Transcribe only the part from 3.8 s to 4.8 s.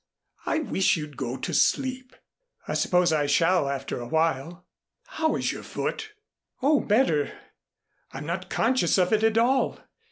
a while."